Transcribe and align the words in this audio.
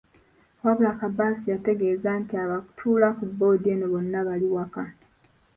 Wabula 0.63 0.91
Kabatsi 0.99 1.45
yategeezezza 1.53 2.11
nti 2.21 2.33
abatuula 2.43 3.07
ku 3.17 3.23
bboodi 3.29 3.67
eno 3.73 3.85
bonna 3.93 4.19
bali 4.27 4.47
waka. 4.55 4.83